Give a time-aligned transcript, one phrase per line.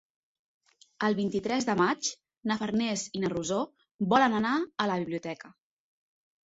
[1.07, 2.09] El vint-i-tres de maig
[2.53, 3.61] na Farners i na Rosó
[4.17, 5.59] volen anar a la biblioteca.